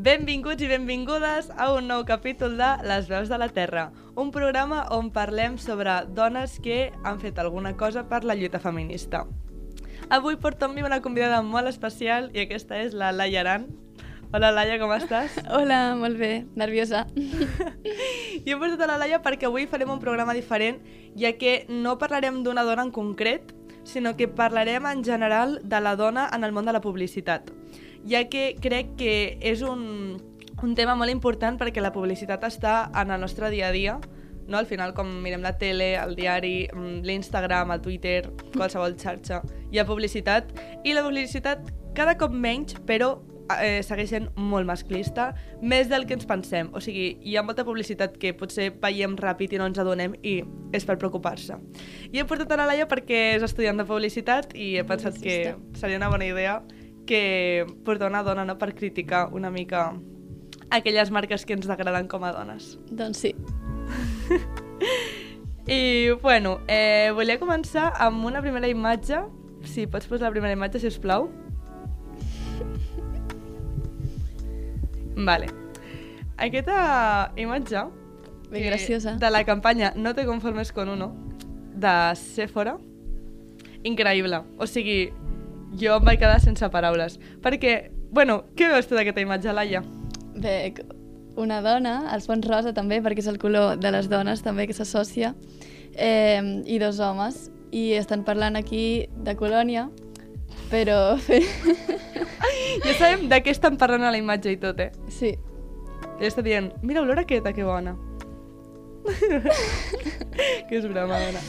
[0.00, 4.86] Benvinguts i benvingudes a un nou capítol de Les veus de la Terra, un programa
[4.96, 9.26] on parlem sobre dones que han fet alguna cosa per la lluita feminista.
[10.08, 13.68] Avui porto amb mi una convidada molt especial i aquesta és la Laia Aran.
[14.32, 15.36] Hola Laia, com estàs?
[15.58, 17.04] Hola, molt bé, nerviosa.
[18.46, 20.80] I he portat a la Laia perquè avui farem un programa diferent,
[21.12, 23.52] ja que no parlarem d'una dona en concret,
[23.84, 27.52] sinó que parlarem en general de la dona en el món de la publicitat
[28.08, 30.20] ja que crec que és un,
[30.62, 33.98] un tema molt important perquè la publicitat està en el nostre dia a dia,
[34.50, 34.58] no?
[34.58, 39.78] Al final, com mirem la tele, el diari, mm, l'Instagram, el Twitter, qualsevol xarxa, hi
[39.78, 40.50] ha publicitat,
[40.84, 43.18] i la publicitat cada cop menys, però
[43.58, 45.30] eh, segueix sent molt masclista,
[45.62, 46.70] més del que ens pensem.
[46.74, 50.40] O sigui, hi ha molta publicitat que potser veiem ràpid i no ens adonem i
[50.76, 51.56] és per preocupar-se.
[52.10, 55.56] I he portat a la Laia perquè és estudiant de publicitat i he pensat que
[55.78, 56.60] seria una bona idea
[57.06, 59.92] que portar una dona no, per criticar una mica
[60.70, 62.78] aquelles marques que ens agraden com a dones.
[62.90, 63.34] Doncs sí.
[65.66, 69.20] I, bueno, eh, volia començar amb una primera imatge.
[69.66, 71.28] Si pots posar la primera imatge, si us plau.
[75.16, 75.50] Vale.
[76.40, 77.88] Aquesta imatge...
[78.50, 79.12] Ben graciosa.
[79.14, 81.14] De la campanya No te conformes con uno,
[81.76, 82.78] de Sephora.
[83.84, 84.42] Increïble.
[84.58, 85.12] O sigui,
[85.78, 87.18] jo em vaig quedar sense paraules.
[87.42, 89.82] Perquè, bueno, què veus tu d'aquesta imatge, Laia?
[90.40, 90.72] Bé,
[91.40, 94.76] una dona, els fons rosa també, perquè és el color de les dones també que
[94.76, 95.34] s'associa,
[95.94, 99.88] eh, i dos homes, i estan parlant aquí de colònia,
[100.70, 101.16] però...
[102.84, 104.90] ja sabem de què estan parlant a la imatge i tot, eh?
[105.08, 105.34] Sí.
[106.20, 107.96] I està dient, mira olor aquesta, que bona.
[110.68, 111.44] que és broma, dona.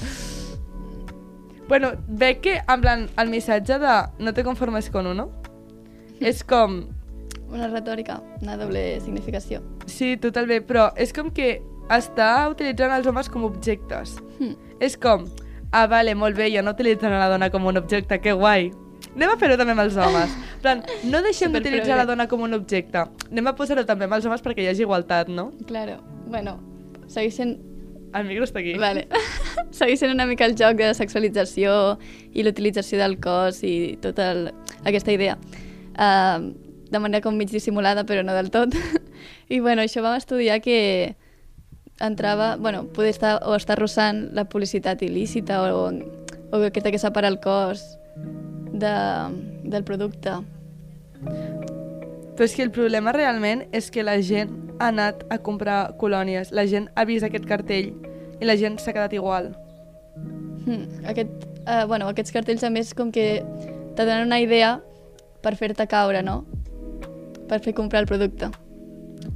[1.72, 5.30] Bueno, veig que, en plan, el missatge de no te conformes con uno
[6.20, 6.82] és com...
[7.48, 9.62] Una retòrica, una doble significació.
[9.88, 14.18] Sí, totalment, però és com que està utilitzant els homes com objectes.
[14.42, 14.60] Hmm.
[14.84, 15.24] És com,
[15.72, 18.74] ah, vale, molt bé, ja no utilitzen a la dona com un objecte, que guai.
[19.16, 20.36] Anem a fer-ho també amb els homes.
[20.68, 23.08] Plan, no deixem d'utilitzar la dona com un objecte.
[23.32, 25.54] Anem a posar-ho també amb els homes perquè hi hagi igualtat, no?
[25.72, 26.02] Claro.
[26.28, 26.60] Bueno,
[27.08, 27.62] segueix sent
[28.14, 28.76] el micro està aquí.
[28.80, 29.08] Vale.
[29.78, 31.98] Segueix sent una mica el joc de sexualització
[32.34, 34.44] i l'utilització del cos i tota el,
[34.84, 35.38] aquesta idea.
[35.96, 36.52] Uh,
[36.92, 38.76] de manera com mig dissimulada, però no del tot.
[39.54, 41.16] I bueno, això vam estudiar que
[42.02, 45.88] entrava, bueno, poder estar o estar rossant la publicitat il·lícita o,
[46.52, 47.86] o aquesta que separa el cos
[48.74, 48.96] de,
[49.64, 50.36] del producte.
[51.22, 56.50] Però és que el problema realment és que la gent ha anat a comprar colònies,
[56.52, 57.92] la gent ha vist aquest cartell
[58.42, 59.52] i la gent s'ha quedat igual.
[60.66, 61.06] Hmm.
[61.10, 63.44] Aquest, uh, bueno, aquests cartells a més com que
[63.96, 64.80] te donen una idea
[65.46, 66.42] per fer-te caure, no?
[67.50, 68.50] Per fer comprar el producte.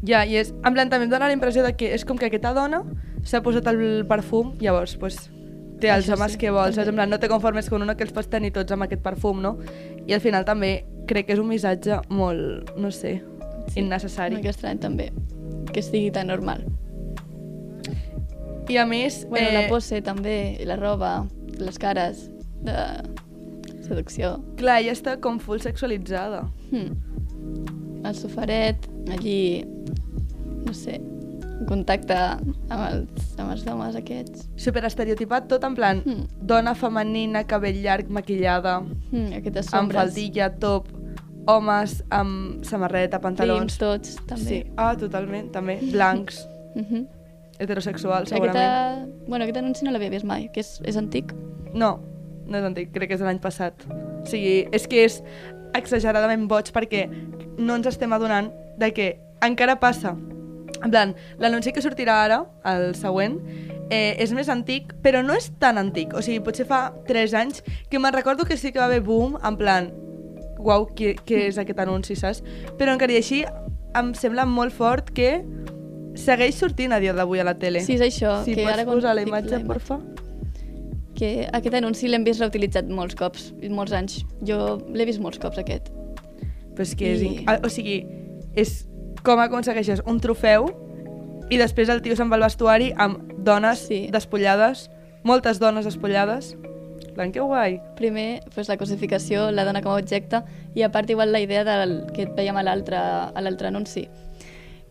[0.05, 2.29] Ja, i és, en plan, també em dona la impressió de que és com que
[2.29, 2.81] aquesta dona
[3.25, 5.17] s'ha posat el perfum, llavors, pues,
[5.81, 8.05] té els Això homes sí, que vols, en plan, no te conformes con uno que
[8.05, 9.55] els pots tenir tots amb aquest perfum, no?
[10.05, 13.17] I al final també crec que és un missatge molt, no sé,
[13.67, 14.39] sí, innecessari.
[14.41, 15.11] Sí, estrany també,
[15.75, 16.63] que estigui tan normal.
[18.71, 19.25] I a més...
[19.29, 19.53] Bueno, eh...
[19.53, 21.25] la pose també, la roba,
[21.59, 22.29] les cares
[22.65, 22.77] de
[23.85, 24.37] seducció.
[24.57, 26.45] Clar, ja està com full sexualitzada.
[26.71, 26.95] Hmm.
[28.05, 29.65] El sofaret, allí,
[30.63, 30.97] no sé,
[31.55, 34.47] en contacte amb els, amb els homes aquests.
[34.61, 36.25] Super estereotipat, tot en plan hmm.
[36.47, 38.79] dona femenina, cabell llarg, maquillada,
[39.11, 39.99] hmm, aquestes sombres.
[39.99, 40.89] amb faldilla, top,
[41.47, 43.59] homes amb samarreta, pantalons...
[43.59, 44.47] Prims tots, també.
[44.47, 45.79] Sí, ah, totalment, també.
[45.91, 46.47] Blancs.
[46.75, 47.05] uh -huh.
[47.59, 48.57] Heterosexual, segurament.
[48.57, 49.27] Aquesta...
[49.27, 51.33] Bueno, aquest anunci no l'havia vist mai, que és, és antic.
[51.73, 51.99] No,
[52.45, 53.73] no és antic, crec que és de l'any passat.
[54.21, 55.23] O sigui, és que és
[55.73, 57.09] exageradament boig perquè
[57.57, 60.15] no ens estem adonant de que encara passa.
[60.83, 63.39] En plan, l'anunci que sortirà ara, el següent,
[63.89, 66.13] eh, és més antic, però no és tan antic.
[66.13, 69.37] O sigui, potser fa 3 anys, que me'n recordo que sí que va haver boom,
[69.43, 69.91] en plan,
[70.65, 72.41] uau, què, què és aquest anunci, saps?
[72.79, 73.43] Però encara i així
[73.95, 75.43] em sembla molt fort que
[76.15, 77.81] segueix sortint a dia d'avui a la tele.
[77.85, 78.37] Sí, és això.
[78.45, 79.99] Si que pots ara posar la imatge, porfa.
[81.15, 84.17] Que aquest anunci l'hem vist reutilitzat molts cops, molts anys.
[84.43, 85.87] Jo l'he vist molts cops, aquest.
[86.75, 87.21] Però és que és...
[87.21, 88.01] I- inc- ah, O sigui,
[88.59, 88.81] és
[89.23, 90.67] com aconsegueixes un trofeu
[91.49, 94.07] i després el tio se'n va al vestuari amb dones Sí.
[94.11, 94.89] despullades,
[95.23, 96.55] moltes dones despullades.
[97.15, 97.79] Plan, que guai.
[97.95, 100.43] Primer, pues, la cosificació, la dona com a objecte,
[100.75, 104.09] i a part igual la idea del, que et veiem a l'altre anunci,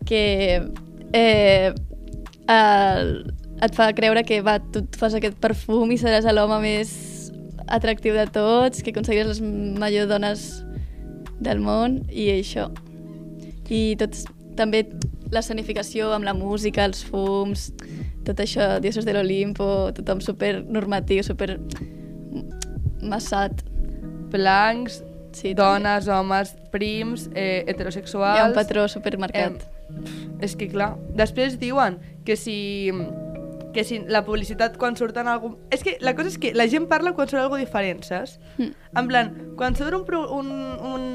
[0.09, 0.25] que
[1.13, 1.75] eh,
[2.49, 3.13] el,
[3.63, 6.95] et fa creure que va, tu et fas aquest perfum i seràs l'home més
[7.69, 10.47] atractiu de tots, que aconseguiràs les millors dones
[11.45, 12.71] del món, i això.
[13.69, 14.25] I tots,
[14.59, 14.85] també
[15.33, 17.71] l'escenificació amb la música, els fums,
[18.25, 21.59] tot això, dioses de l'Olimpo, tothom super normatiu, super
[23.05, 23.65] massat.
[24.35, 25.03] Blancs,
[25.35, 28.39] Sí, dones, homes, prims, eh, Hi heterosexuals...
[28.39, 29.65] ha un patró supermarcat.
[30.39, 32.93] És que clar, després diuen que si
[33.75, 35.57] que si la publicitat quan surt en algun...
[35.75, 38.39] És que la cosa és que la gent parla quan surt algo diferent, saps?
[38.57, 38.69] Mm.
[39.01, 40.05] En plan, quan surt un,
[40.39, 40.53] un,
[40.95, 41.09] un,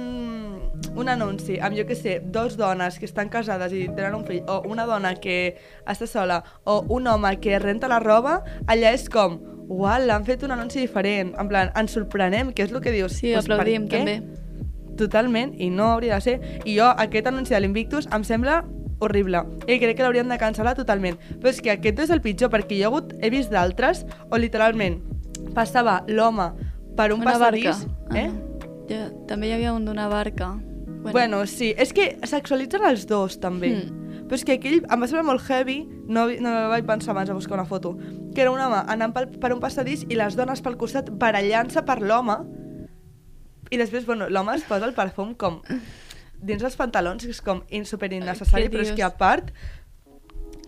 [0.99, 4.43] un anunci amb, jo que sé, dos dones que estan casades i tenen un fill,
[4.51, 5.55] o una dona que
[5.87, 9.39] està sola, o un home que renta la roba, allà és com,
[9.69, 11.35] uau, l'han fet un anunci diferent.
[11.39, 13.13] En plan, ens sorprenem, que és el que dius.
[13.13, 14.21] Sí, "Pues, aplaudim què?" també.
[14.97, 16.61] Totalment, i no hauria de ser.
[16.65, 18.65] I jo, aquest anunci de l'Invictus em sembla
[18.99, 19.43] horrible.
[19.67, 21.17] I crec que l'haurien de cancel·lar totalment.
[21.39, 24.41] Però és que aquest és el pitjor, perquè jo he, hagut, he vist d'altres on
[24.41, 25.01] literalment
[25.55, 26.51] passava l'home
[26.97, 27.71] per un Una barca.
[27.71, 27.87] passadís...
[28.15, 28.27] Eh?
[28.29, 30.57] Ah, ja, també hi havia un d'una barca.
[30.99, 31.11] Bueno.
[31.13, 31.73] bueno, sí.
[31.77, 33.69] És que sexualitzen els dos, també.
[33.69, 33.98] Mm.
[34.29, 37.37] Però és que aquell em va semblar molt heavy, no, no vaig pensar abans a
[37.37, 37.95] buscar una foto,
[38.35, 41.81] que era un home anant pel, per un passadís i les dones pel costat barallant-se
[41.87, 42.37] per l'home
[43.73, 45.59] i després, bueno, l'home es posa el perfum com
[46.39, 49.49] dins els pantalons, que és com super innecessari, però és que a part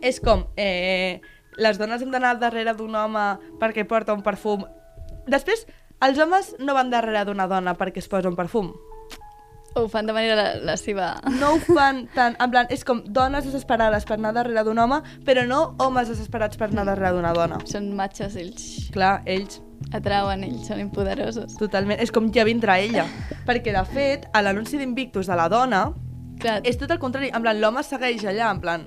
[0.02, 1.22] és com eh,
[1.62, 3.26] les dones hem d'anar darrere d'un home
[3.62, 4.66] perquè porta un perfum.
[5.30, 5.68] Després,
[6.02, 8.74] els homes no van darrere d'una dona perquè es posa un perfum.
[9.76, 11.14] Ho fan de manera la, la seva...
[11.40, 15.00] No ho fan tant, en plan, és com dones desesperades per anar darrere d'un home,
[15.28, 17.62] però no homes desesperats per anar darrere d'una dona.
[17.70, 19.62] Són matxos, ells Clar, ells
[19.96, 21.56] atrauen, ells són impoderosos.
[21.60, 23.08] totalment, és com ja vindrà ella.
[23.48, 25.86] Perquè, de fet, a l'anunci d'Invictus de la dona,
[26.42, 28.86] Clar, és tot el contrari, en plan, l'home segueix allà, en plan,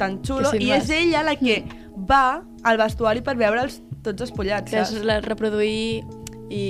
[0.00, 1.60] tan xulo, i és ella la que
[2.10, 6.00] va al vestuari per veure'ls tots espollats, que és reproduir
[6.50, 6.62] i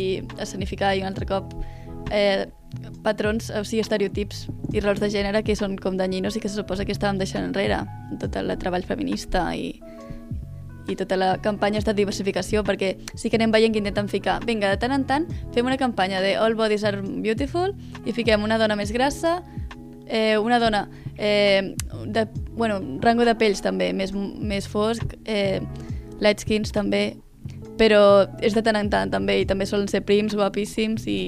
[0.42, 1.54] escenificar i un altre cop
[2.10, 2.50] eh,
[3.04, 6.60] patrons, o sigui, estereotips i rols de gènere que són com danyinos i que se
[6.60, 7.82] suposa que estàvem deixant enrere.
[8.20, 9.72] Tot el treball feminista i,
[10.90, 14.70] i tota la campanya de diversificació perquè sí que anem veient que intenten ficar vinga,
[14.70, 17.74] de tant en tant fem una campanya de All Bodies are Beautiful
[18.04, 19.40] i fiquem una dona més grassa
[20.06, 21.74] eh, una dona eh,
[22.06, 22.26] de,
[22.56, 25.60] bueno, rango de pells també més, més fosc eh,
[26.20, 27.14] light skins també
[27.80, 31.20] però és de tant en tant també i també solen ser prims, guapíssims i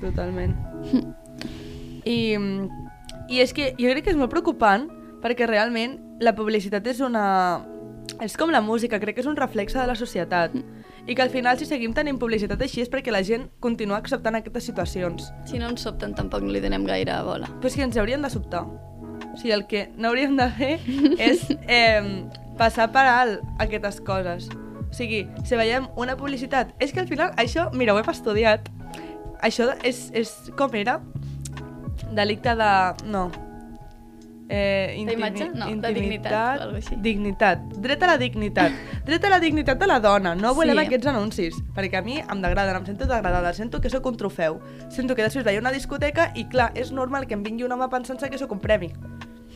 [0.00, 0.56] Totalment.
[2.04, 2.36] I,
[3.28, 4.88] I és que jo crec que és molt preocupant
[5.24, 7.64] perquè realment la publicitat és una...
[8.20, 10.52] És com la música, crec que és un reflexe de la societat.
[11.08, 14.36] I que al final, si seguim tenint publicitat així, és perquè la gent continua acceptant
[14.36, 15.32] aquestes situacions.
[15.44, 18.22] si no ens sobten tampoc no li donem gaire bola Però és que ens haurien
[18.22, 18.64] de sobtar.
[18.64, 20.74] O sigui, el que no hauríem de fer
[21.30, 22.24] és eh,
[22.58, 24.48] passar per alt aquestes coses.
[24.84, 26.70] O sigui, si veiem una publicitat...
[26.78, 28.68] És que al final, això, mira, ho hem estudiat.
[29.44, 30.98] Això és, és com era?
[32.14, 32.70] Delicte de...
[33.10, 33.26] No.
[34.46, 35.46] Eh, D'imatge?
[35.56, 36.96] No, de dignitat o alguna així.
[37.00, 37.62] Dignitat.
[37.80, 38.74] Dret a la dignitat.
[39.06, 40.34] Dret a la dignitat de la dona.
[40.36, 40.84] No volem Sí.
[40.84, 41.54] aquests anuncis.
[41.74, 43.54] Perquè a mi em degraden, em sento degradada.
[43.56, 44.60] Sento que sóc un trofeu.
[44.90, 47.72] Sento que després vaig a una discoteca i, clar, és normal que em vingui un
[47.72, 48.92] home pensant-se que sóc un premi.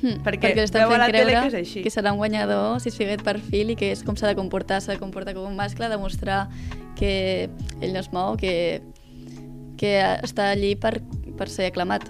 [0.00, 1.82] Hmm, Perquè perquè a fent la tele creure que és així.
[1.82, 4.36] que serà un guanyador si es fica aquest perfil i que és com s'ha de
[4.36, 6.48] comportar, s'ha de comportar com un mascle, demostrar
[6.94, 8.80] que ell no es mou, que,
[9.78, 9.94] que
[10.26, 10.98] està allí per,
[11.38, 12.08] per ser aclamat.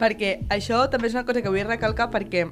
[0.00, 2.46] Perquè això també és una cosa que vull recalcar perquè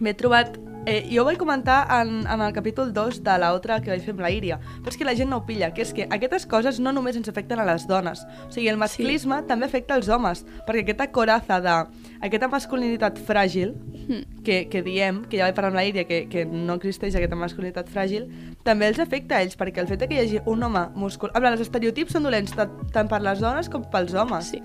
[0.00, 0.58] m'he trobat...
[0.84, 4.16] Eh, jo ho vaig comentar en, en el capítol 2 de l'altra que vaig fer
[4.16, 6.46] amb la Íria, però és que la gent no ho pilla, que és que aquestes
[6.50, 8.24] coses no només ens afecten a les dones.
[8.48, 9.48] O sigui, el masclisme sí.
[9.50, 11.76] també afecta els homes, perquè aquesta coraza de...
[12.20, 14.42] aquesta masculinitat fràgil, Hmm.
[14.42, 17.38] que, que diem, que ja vaig parlar amb la Íria, que, que no existeix aquesta
[17.38, 18.26] masculinitat fràgil,
[18.66, 21.30] també els afecta a ells, perquè el fet que hi hagi un home muscul...
[21.30, 24.50] Plan, els estereotips són dolents tant, tant per les dones com pels homes.
[24.50, 24.62] Sí.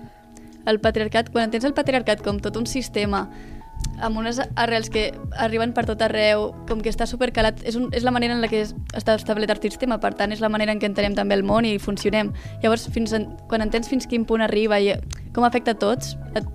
[0.68, 3.28] El patriarcat, quan entens el patriarcat com tot un sistema
[4.00, 8.04] amb unes arrels que arriben per tot arreu, com que està supercalat, és, un, és
[8.06, 10.70] la manera en la que es- està establert el sistema, per tant és la manera
[10.72, 12.30] en què entenem també el món i funcionem.
[12.62, 14.92] Llavors, fins en, quan entens fins quin punt arriba i
[15.34, 16.46] com afecta a tots, et,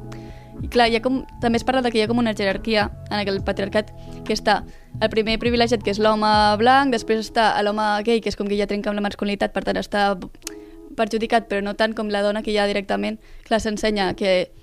[0.64, 2.86] i clar, hi ha com, també es parla de que hi ha com una jerarquia
[3.10, 3.92] en aquell patriarcat
[4.24, 4.62] que està
[5.02, 6.30] el primer privilegiat, que és l'home
[6.62, 9.66] blanc, després està l'home gay, que és com que ja trenca amb la masculinitat, per
[9.68, 10.14] tant està
[10.96, 14.54] perjudicat, però no tant com la dona que ja directament, clar, s'ensenya que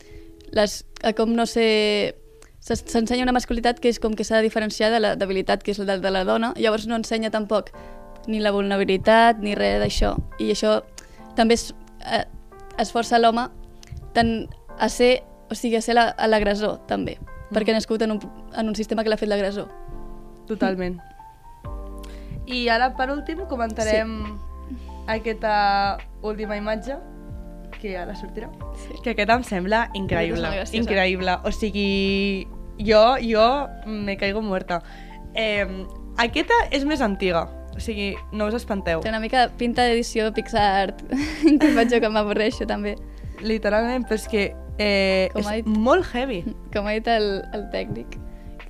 [0.57, 2.17] les, a com no sé...
[2.61, 5.79] S'ensenya una masculinitat que és com que s'ha de diferenciar de la debilitat que és
[5.81, 7.71] la de, la dona, llavors no ensenya tampoc
[8.29, 10.13] ni la vulnerabilitat ni res d'això.
[10.39, 10.83] I això
[11.37, 11.71] també es,
[12.05, 12.25] eh,
[12.79, 13.49] es força l'home
[14.13, 14.47] tant
[14.79, 17.19] a ser, o sigui, a ser la- l'agressor, també,
[17.51, 18.21] perquè ha nascut en un,
[18.55, 19.69] en un sistema que l'ha fet l'agressor.
[20.47, 20.99] Totalment.
[22.47, 24.39] I ara, per últim, comentarem
[25.07, 26.97] aquesta última imatge,
[27.81, 28.51] que ara sortirà.
[28.89, 28.99] Sí.
[29.05, 30.49] Que aquest em sembla increïble.
[30.73, 31.39] Increïble.
[31.45, 32.47] O sigui,
[32.79, 33.47] jo, jo
[33.87, 34.83] me caigo muerta.
[35.35, 35.67] Eh,
[36.19, 37.47] aquesta és més antiga.
[37.77, 39.01] O sigui, no us espanteu.
[39.01, 40.97] Té una mica de pinta d'edició Pixar,
[41.61, 42.97] que faig jo que m'avorreixo també.
[43.41, 44.43] Literalment, però és que
[44.79, 46.43] eh, Com és dit- molt heavy.
[46.75, 48.19] Com ha dit el, el tècnic.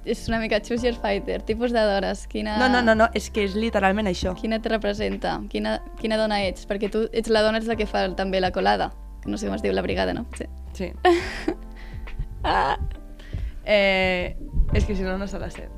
[0.04, 2.22] És una mica choose your fighter, tipus de dones.
[2.26, 4.32] Quina, No, no, no, no, és que és literalment això.
[4.38, 5.34] Quina et representa?
[5.52, 6.64] Quina, quina dona ets?
[6.68, 8.92] Perquè tu ets la dona ets la que fa també la colada.
[9.20, 10.26] Que no sé com es diu, la brigada, no?
[10.38, 10.46] Sí.
[10.72, 10.92] Sí.
[12.44, 12.78] ah.
[13.64, 14.36] eh,
[14.72, 15.68] és que si no, no se la sé.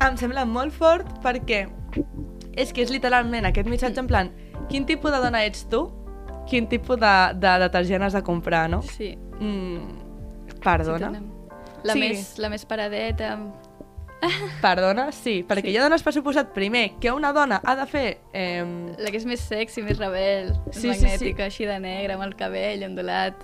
[0.00, 1.66] Em sembla molt fort perquè
[2.58, 4.30] és que és literalment aquest missatge en plan
[4.70, 5.88] quin tipus de dona ets tu?
[6.50, 8.80] Quin tipus de, de detergent has de comprar, no?
[8.82, 9.12] Sí.
[9.38, 11.12] Mm, perdona?
[11.14, 11.26] Sí,
[11.84, 12.00] la, Sí.
[12.00, 13.34] més, la més paradeta...
[14.62, 15.10] Perdona?
[15.12, 15.74] Sí, perquè Sí.
[15.74, 18.18] ja dones per suposat primer que una dona ha de fer...
[18.32, 18.64] Eh,
[18.98, 21.04] La que és més sexy, més rebel, Sí, sí, sí, sí.
[21.06, 23.34] magnètica, així de negre, amb el cabell ondulat,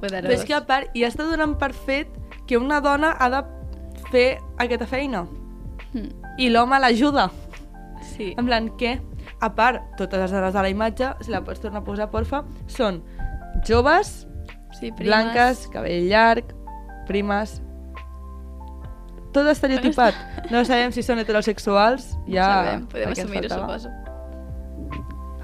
[0.00, 0.28] poderós.
[0.30, 2.08] Però és que a part, ja està donant per fet
[2.48, 3.42] que una dona ha de
[4.10, 4.28] fer
[4.58, 5.26] aquesta feina
[5.94, 6.08] Mm,
[6.42, 7.28] i l'home l'ajuda.
[8.16, 8.32] Sí.
[8.36, 8.96] En plan, què?
[9.40, 12.40] A part, totes les dones de la imatge, si la pots tornar a posar, porfa,
[12.66, 13.02] són
[13.64, 14.26] joves,
[14.80, 15.06] sí primes.
[15.06, 16.50] blanques, cabell llarg,
[17.06, 17.60] primes...
[19.34, 20.14] Tot estereotipat.
[20.52, 22.48] No sabem si són heterosexuals, No ja...
[22.54, 23.90] sabem, podem assumir-ho, suposo.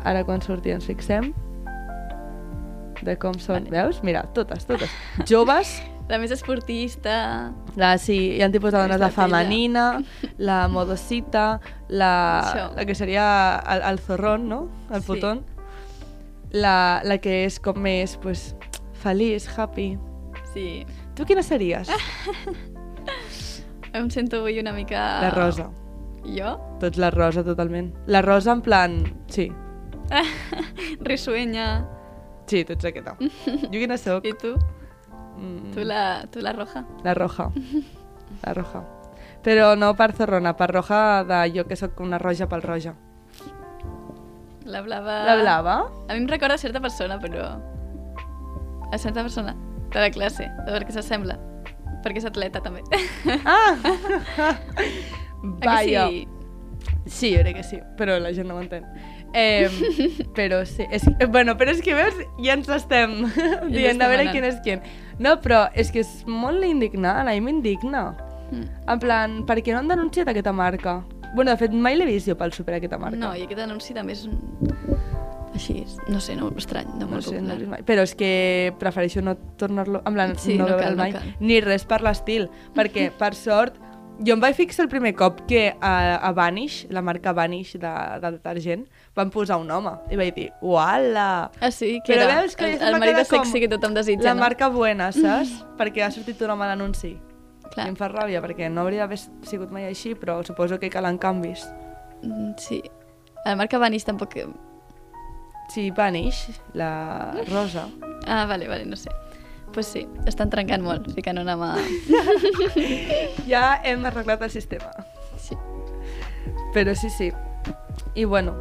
[0.06, 1.32] Ara quan surti ens fixem
[3.04, 3.64] de com són.
[3.66, 3.73] Vale.
[3.75, 4.02] Veus?
[4.04, 4.90] Mira, totes, totes.
[5.28, 5.80] Joves,
[6.11, 7.52] La més esportista...
[7.78, 9.85] la, sí, hi ha tipus de dones de femenina,
[10.42, 12.09] la modosita, la,
[12.42, 12.64] Això.
[12.75, 13.26] la que seria
[13.70, 14.59] el, el zorrón, no?
[14.90, 15.06] El Sí.
[15.06, 15.44] putón.
[16.50, 18.56] La, la que és com més, pues,
[19.04, 19.92] feliç, happy.
[20.52, 20.85] Sí.
[21.14, 21.87] Tu quina series?
[23.92, 25.20] Em sento avui una mica...
[25.23, 25.68] La rosa.
[26.25, 26.56] Jo?
[26.80, 27.92] Tots la rosa, totalment.
[28.06, 29.00] La rosa en plan...
[29.28, 29.50] Sí,
[31.00, 31.87] Risueña.
[32.47, 33.14] sí, tu ets aquesta.
[33.20, 34.25] Jo quina soc?
[34.26, 34.54] I tu?
[35.38, 36.85] Mm, Tu la, tu la roja?
[37.04, 37.47] La roja.
[38.44, 38.82] La roja.
[39.42, 42.94] Però no per zorrona, per roja de jo que sóc una roja pel roja.
[44.66, 45.23] La blava...
[45.25, 45.76] La blava?
[46.09, 47.47] A mi em recorda certa persona, però...
[48.92, 49.54] A certa persona
[49.90, 51.38] de la classe, de perquè s'assembla.
[52.04, 52.83] Perquè és atleta, també.
[53.45, 53.75] Ah!
[54.40, 54.52] A
[55.61, 56.07] que Vaya.
[56.09, 56.26] sí?
[57.07, 58.85] Sí, jo crec que sí, però la gent no ho entén.
[59.35, 59.69] Eh,
[60.37, 63.26] però sí, és, bueno, però és que veus, ja ens estem
[63.75, 64.35] dient a veure anant.
[64.35, 64.83] quién és quién.
[65.21, 68.11] No, però és que és molt indignant, a mi m'indigna.
[68.50, 68.66] Mm.
[68.90, 71.00] En plan, per què no han denunciat aquesta marca?
[71.35, 73.21] Bueno, de fet, mai l'he vist jo pel super aquesta marca.
[73.21, 74.40] No, i aquest anunci també és un...
[75.54, 77.83] Així, no sé, no, estrany, no, no sé, no vist mai.
[77.83, 80.00] Però és que prefereixo no tornar-lo...
[80.07, 81.12] En plan, Sí, no, no veure'l no mai.
[81.16, 81.33] cal.
[81.40, 82.47] Ni res per l'estil.
[82.76, 83.80] Perquè, per sort,
[84.23, 85.92] jo em vaig fixar el primer cop que a,
[86.23, 87.90] a Vanish, la marca Vanish de,
[88.23, 89.97] de detergent, van posar un home.
[90.12, 91.50] I vaig dir, uala!
[91.59, 91.99] Ah, sí?
[92.07, 94.45] Que Però era veus que el, el marit de sexy que tothom desitja, la no?
[94.47, 95.64] marca buena, saps?
[95.80, 97.16] perquè ha sortit un home a l'anunci.
[97.71, 97.87] Clar.
[97.87, 101.19] I em fa ràbia, perquè no hauria d'haver sigut mai així, però suposo que calen
[101.19, 101.66] canvis.
[102.23, 102.83] Mm, Sí.
[103.47, 104.35] La marca Vanish tampoc...
[105.71, 107.89] Sí, Vanish, la rosa.
[108.27, 109.11] Ah, vale, vale, no sé.
[109.73, 111.77] Pues sí, estan trencant molt, ficant una mà...
[113.47, 114.91] Ja hem arreglat el sistema.
[115.39, 115.55] Sí.
[116.75, 117.31] Però sí, sí.
[118.19, 118.57] I bueno,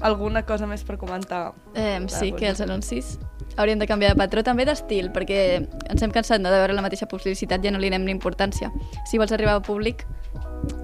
[0.00, 1.52] alguna cosa més per comentar?
[1.74, 3.16] Eh, sí, que els anuncis
[3.56, 6.84] haurien de canviar de patró, també d'estil, perquè ens hem cansat no, de veure la
[6.84, 8.72] mateixa publicitat, ja no li anem ni importància.
[9.08, 10.04] Si vols arribar al públic,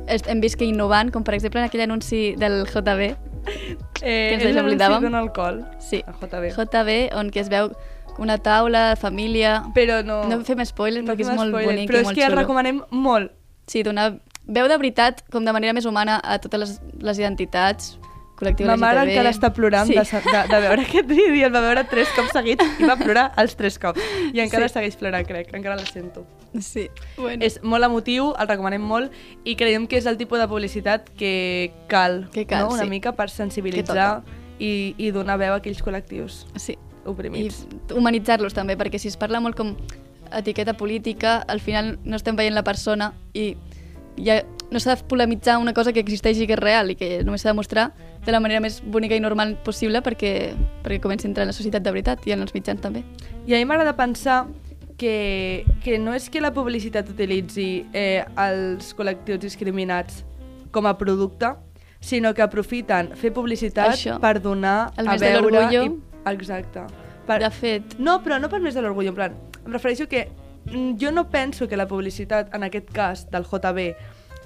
[0.09, 3.13] hem vist que innovant, com per exemple en aquell anunci del JB,
[4.03, 5.07] Eh, ens és l'anunci oblidàvem?
[5.07, 5.63] d'un alcohol.
[5.79, 6.53] sí, El JB.
[6.59, 7.73] JB, on que es veu
[8.19, 9.63] una taula, família...
[9.75, 10.23] Però no...
[10.29, 12.83] No fem spoilers perquè és molt spoiler, bonic però i és molt que el recomanem
[12.91, 13.33] molt.
[13.71, 14.11] Sí, donar
[14.47, 17.97] veu de veritat, com de manera més humana, a totes les, les identitats,
[18.43, 19.95] col·lectiu Ma mare encara està plorant sí.
[19.95, 22.97] de, de, de veure aquest vídeo i el va veure tres cops seguits i va
[23.01, 24.03] plorar els tres cops.
[24.35, 24.75] I encara Sí.
[24.75, 25.55] segueix plorant, crec.
[25.55, 26.27] Encara la sento.
[26.61, 27.41] Sí, bueno.
[27.47, 29.13] És molt emotiu, el recomanem molt
[29.49, 32.75] i creiem que és el tipus de publicitat que cal, Que cal, no?
[32.75, 32.91] una sí.
[32.91, 34.23] mica per sensibilitzar
[34.59, 36.75] i, i donar veu a aquells col·lectius Sí.
[36.77, 37.65] I oprimits.
[37.97, 39.73] humanitzar-los també, perquè si es parla molt com
[40.33, 43.57] etiqueta política, al final no estem veient la persona i
[44.17, 47.21] ja no s'ha de polemitzar una cosa que existeix i que és real i que
[47.27, 47.91] només s'ha de mostrar
[48.25, 50.33] de la manera més bonica i normal possible perquè,
[50.83, 53.05] perquè comenci a entrar en la societat de veritat i en els mitjans també.
[53.47, 54.47] I a mi m'agrada pensar
[54.97, 60.23] que, que no és que la publicitat utilitzi eh, els col·lectius discriminats
[60.73, 61.53] com a producte,
[62.03, 64.19] sinó que aprofiten fer publicitat Això.
[64.23, 65.67] per donar El a veure...
[65.75, 65.85] I...
[66.33, 66.87] Exacte.
[67.27, 67.39] Per...
[67.43, 70.27] De fet, No, però no per més de l'orgull, en plan, em refereixo que
[70.71, 73.93] mm, jo no penso que la publicitat, en aquest cas del JB,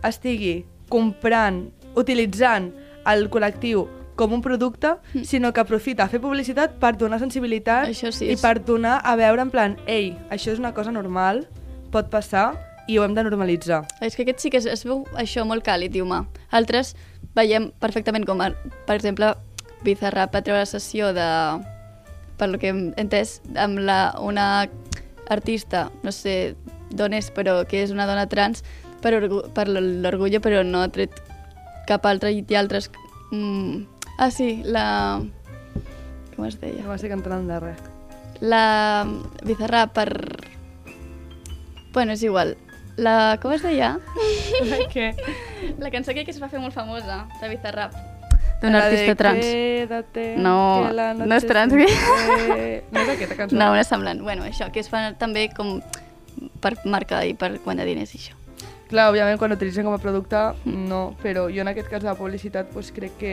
[0.09, 2.71] estigui comprant, utilitzant
[3.07, 3.87] el col·lectiu
[4.17, 4.95] com un producte,
[5.29, 9.51] sinó que aprofita fer publicitat per donar sensibilitat sí, i per donar a veure en
[9.53, 11.45] plan, ei, això és una cosa normal,
[11.93, 12.55] pot passar
[12.89, 13.83] i ho hem de normalitzar.
[14.01, 16.25] és que aquest sí que es, es veu això molt càlid i humà.
[16.51, 16.95] Altres
[17.35, 18.55] veiem perfectament com, a-
[18.87, 19.35] per exemple,
[19.85, 21.27] Bizarrap va treure la sessió de,
[22.39, 24.67] per lo que hem entès, amb la, una
[25.29, 26.55] artista, no sé
[26.91, 28.63] d'on és, però que és una dona trans,
[29.07, 29.21] per,
[29.55, 31.15] per l'orgullo, però no ha tret
[31.87, 32.91] cap altre i altres...
[33.31, 33.87] Mm,
[34.19, 35.23] ah, sí, la...
[36.35, 36.83] Com es deia?
[36.83, 37.81] No m'estic entrant de res.
[38.45, 39.07] La
[39.47, 40.11] Bizarrap per...
[41.95, 42.57] Bueno, és igual.
[43.01, 43.39] La...
[43.41, 43.95] Com es deia?
[44.93, 45.13] Què?
[45.83, 47.95] La cançó que es va fer molt famosa, de Bizarrap.
[48.61, 49.45] D'un La artista de trans.
[49.45, 51.75] Quédate, No, que la no és trans.
[51.77, 52.85] fue.
[52.91, 53.57] No és aquesta cançó?
[53.57, 54.23] No, una semblant.
[54.25, 55.79] Bueno, això, que es fa també com
[56.65, 58.46] per marca i per guanyar diners i això.
[58.91, 62.15] Clar, òbviament, quan l'utilitzen com a producte, no, però jo en aquest cas de la
[62.15, 63.33] publicitat pues, crec que...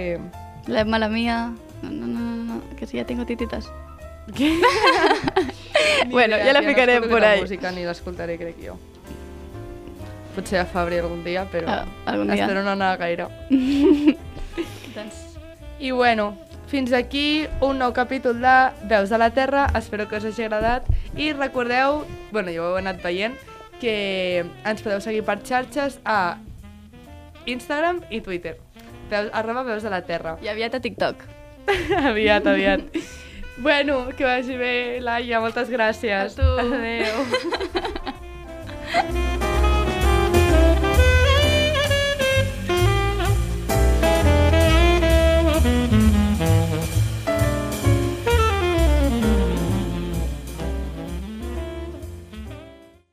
[0.67, 1.51] La mala mía...
[1.83, 3.69] No, no, no, no, no, que si ja tengo tititas.
[4.33, 4.53] Què?
[6.09, 7.41] Bueno, ja la ficarem no por la ahí.
[7.41, 8.75] música ni l'escoltaré, crec jo.
[10.35, 12.43] Potser a Fabri algun dia, però Ah, algun dia.
[12.43, 13.27] espero no anar gaire.
[14.95, 15.37] Doncs...
[15.79, 18.55] I bueno, fins aquí un nou capítol de
[18.89, 22.77] Veus de la Terra, espero que us hagi agradat i recordeu, bueno, ja ho heu
[22.79, 23.35] anat veient,
[23.83, 26.37] que ens podeu seguir per xarxes a
[27.51, 28.55] Instagram i Twitter,
[29.11, 30.37] veus, arroba Veus de la Terra.
[30.39, 31.27] I aviat a TikTok.
[32.11, 32.87] aviat, aviat.
[33.57, 34.73] bueno, que vagi bé,
[35.03, 36.39] Laia, moltes gràcies.
[36.39, 36.49] A tu.
[36.63, 37.71] Adéu.